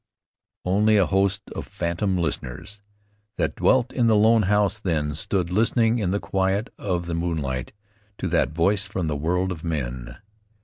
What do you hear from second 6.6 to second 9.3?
of the moonlight To that voice from the